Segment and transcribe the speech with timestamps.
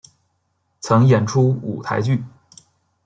[0.79, 2.23] 曾演出舞台剧。